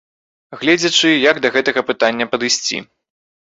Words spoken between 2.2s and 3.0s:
падысці.